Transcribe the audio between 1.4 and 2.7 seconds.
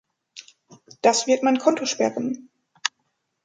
mein Konto sperren.